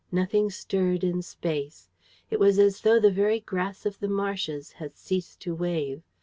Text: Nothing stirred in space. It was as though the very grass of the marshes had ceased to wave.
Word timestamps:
Nothing 0.11 0.49
stirred 0.49 1.03
in 1.03 1.21
space. 1.21 1.87
It 2.31 2.39
was 2.39 2.57
as 2.57 2.81
though 2.81 2.99
the 2.99 3.11
very 3.11 3.39
grass 3.39 3.85
of 3.85 3.99
the 3.99 4.07
marshes 4.09 4.71
had 4.81 4.97
ceased 4.97 5.41
to 5.41 5.53
wave. 5.53 6.01